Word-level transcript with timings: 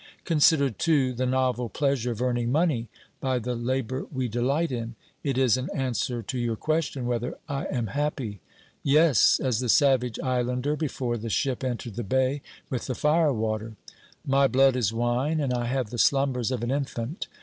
Consider, 0.25 0.71
too, 0.71 1.13
the 1.13 1.27
novel 1.27 1.69
pleasure 1.69 2.09
of 2.09 2.23
earning 2.23 2.51
money 2.51 2.87
by 3.19 3.37
the 3.37 3.53
labour 3.53 4.07
we 4.11 4.27
delight 4.27 4.71
in. 4.71 4.95
It 5.23 5.37
is 5.37 5.57
an 5.57 5.69
answer 5.75 6.23
to 6.23 6.39
your 6.39 6.55
question 6.55 7.05
whether 7.05 7.37
I 7.47 7.67
am 7.67 7.85
happy. 7.85 8.39
Yes, 8.81 9.39
as 9.39 9.59
the 9.59 9.69
savage 9.69 10.19
islander 10.19 10.75
before 10.75 11.17
the 11.17 11.29
ship 11.29 11.63
entered 11.63 11.93
the 11.97 12.03
bay 12.03 12.41
with 12.67 12.87
the 12.87 12.95
fire 12.95 13.31
water. 13.31 13.75
My 14.25 14.47
blood 14.47 14.75
is 14.75 14.91
wine, 14.91 15.39
and 15.39 15.53
I 15.53 15.65
have 15.65 15.91
the 15.91 15.99
slumbers 15.99 16.49
of 16.49 16.63
an 16.63 16.71
infant. 16.71 17.27